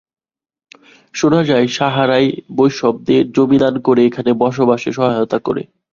শোনা 1.13 1.41
যায়, 1.43 1.67
সাহারা-ই 1.69 2.27
বৈষ্ণবদের 2.55 3.23
জমি 3.31 3.57
দান 3.57 3.75
করে 3.79 4.01
এখানে 4.05 4.31
বসবাসে 4.39 4.89
সহায়তা 4.91 5.37
করে। 5.39 5.61